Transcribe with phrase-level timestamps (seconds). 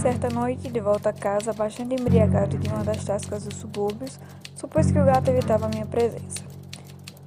[0.00, 4.18] Certa noite, de volta a casa, bastante embriagado de uma das tascas dos subúrbios,
[4.56, 6.42] supus que o gato evitava minha presença.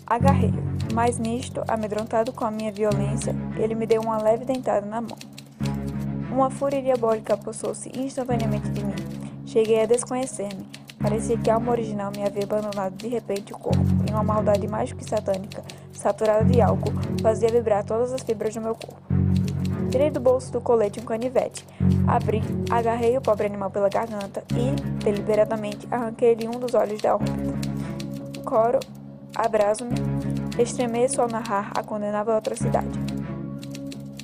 [0.07, 4.99] Agarrei-o, mas nisto, amedrontado com a minha violência, ele me deu uma leve dentada na
[4.99, 5.15] mão.
[6.31, 8.95] Uma fúria diabólica apossou-se instantaneamente de mim.
[9.45, 10.65] Cheguei a desconhecer-me.
[10.99, 14.65] Parecia que a alma original me havia abandonado de repente o corpo, e uma maldade
[14.65, 19.12] do que satânica, saturada de álcool, fazia vibrar todas as fibras do meu corpo.
[19.93, 21.63] Tirei do bolso do colete um canivete.
[22.07, 24.71] Abri, agarrei o pobre animal pela garganta e,
[25.03, 27.53] deliberadamente, arranquei-lhe um dos olhos da órbita.
[28.43, 28.79] Coro,
[29.35, 29.93] abraço-me,
[30.57, 32.89] estremeço ao narrar a condenável atrocidade.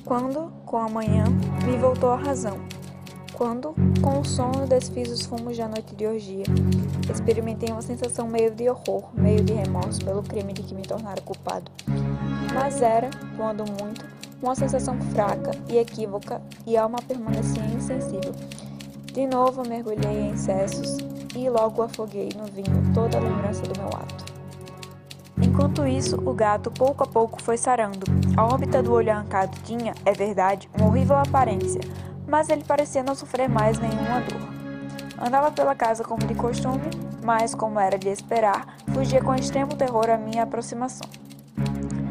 [0.04, 1.22] Quando, com a manhã,
[1.64, 2.58] me voltou a razão.
[3.32, 6.46] Quando, com o sono, desfiz os fumos da noite de orgia.
[7.08, 11.20] Experimentei uma sensação meio de horror, meio de remorso pelo crime de que me tornara
[11.20, 11.70] culpado.
[12.52, 14.04] Mas era, quando muito,
[14.42, 18.34] uma sensação fraca e equívoca e a alma permanecia insensível.
[19.12, 20.98] De novo mergulhei em excessos
[21.34, 24.30] e logo afoguei no vinho toda a lembrança do meu ato.
[25.42, 28.06] Enquanto isso, o gato pouco a pouco foi sarando.
[28.36, 31.80] A órbita do olho arrancado tinha, é verdade, uma horrível aparência,
[32.26, 34.60] mas ele parecia não sofrer mais nenhuma dor.
[35.18, 36.88] Andava pela casa como de costume,
[37.22, 41.08] mas, como era de esperar, fugia com extremo terror à minha aproximação.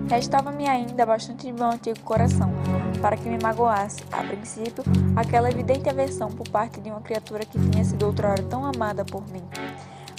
[0.09, 2.51] Restava-me ainda bastante de meu antigo coração,
[2.99, 4.83] para que me magoasse, a princípio,
[5.15, 9.21] aquela evidente aversão por parte de uma criatura que tinha sido outrora tão amada por
[9.31, 9.43] mim.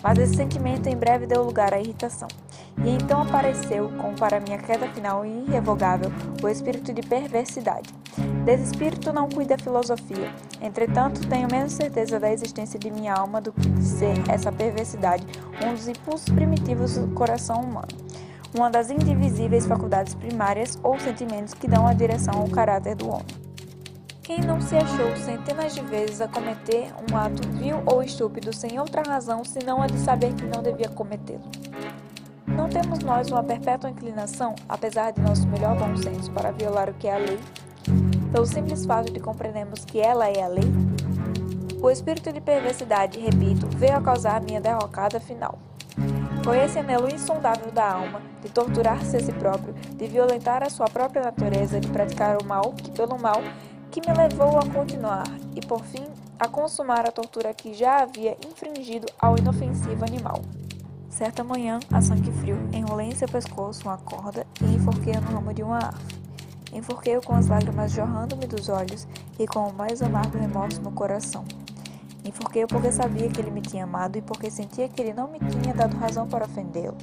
[0.01, 2.29] Mas esse sentimento em breve deu lugar à irritação.
[2.85, 7.93] E então apareceu, como para minha queda final e irrevogável, o espírito de perversidade.
[8.45, 10.33] Desse espírito não cuida a filosofia.
[10.63, 15.27] Entretanto, tenho menos certeza da existência de minha alma do que de ser essa perversidade
[15.67, 18.00] um dos impulsos primitivos do coração humano
[18.55, 23.27] uma das indivisíveis faculdades primárias ou sentimentos que dão a direção ao caráter do homem.
[24.23, 28.79] Quem não se achou centenas de vezes a cometer um ato vil ou estúpido sem
[28.79, 31.43] outra razão senão a de saber que não devia cometê-lo?
[32.47, 36.95] Não temos nós uma perpétua inclinação, apesar de nosso melhor bom senso, para violar o
[36.95, 37.41] que é a lei?
[38.31, 40.71] Pelo simples fato de compreendermos que ela é a lei?
[41.83, 45.59] O espírito de perversidade, repito, veio a causar minha derrocada final.
[46.43, 50.87] Foi esse anelo insondável da alma, de torturar-se a si próprio, de violentar a sua
[50.87, 53.43] própria natureza, de praticar o mal, que pelo mal,
[53.91, 55.25] que me levou a continuar
[55.55, 56.07] e, por fim,
[56.39, 60.41] a consumar a tortura que já havia infringido ao inofensivo animal.
[61.11, 65.53] Certa manhã, a sangue frio, enrolei em seu pescoço uma corda e enforquei-o no ramo
[65.53, 66.21] de uma árvore.
[66.73, 69.07] Enforquei-o com as lágrimas jorrando-me dos olhos
[69.39, 71.45] e com o mais amargo remorso no coração.
[72.25, 75.39] Enforquei-o porque sabia que ele me tinha amado e porque sentia que ele não me
[75.39, 76.97] tinha dado razão para ofendê-lo.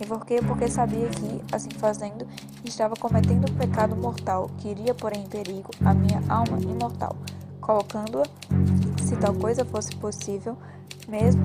[0.00, 2.26] Enforquei-o porque sabia que, assim fazendo,
[2.64, 7.14] estava cometendo um pecado mortal que iria pôr em perigo a minha alma imortal,
[7.60, 8.24] colocando-a,
[9.04, 10.56] se tal coisa fosse possível,
[11.06, 11.42] mesmo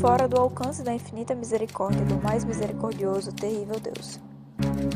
[0.00, 4.20] fora do alcance da infinita misericórdia do mais misericordioso, terrível Deus.